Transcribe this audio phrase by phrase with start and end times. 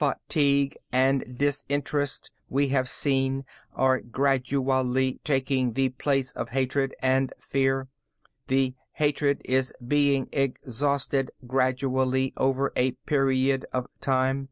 [0.00, 7.86] Fatigue and disinterest, we have seen, are gradually taking the place of hatred and fear.
[8.48, 14.48] The hatred is being exhausted gradually, over a period of time.